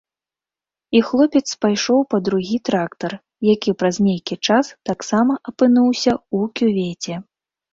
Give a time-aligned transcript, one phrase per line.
[0.99, 3.11] І хлопец пайшоў па другі трактар,
[3.51, 7.13] які праз нейкі час таксама апынуўся ў кювеце.